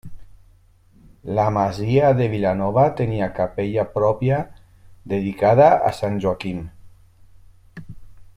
[1.39, 4.41] La Masia de Vilanova tenia capella pròpia,
[5.15, 6.67] dedicada a Sant Joaquim.